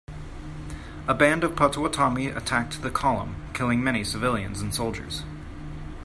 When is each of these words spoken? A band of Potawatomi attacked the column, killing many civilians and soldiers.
A 1.07 1.13
band 1.13 1.43
of 1.43 1.55
Potawatomi 1.55 2.29
attacked 2.29 2.81
the 2.81 2.89
column, 2.89 3.35
killing 3.53 3.83
many 3.83 4.03
civilians 4.03 4.59
and 4.59 4.73
soldiers. 4.73 5.21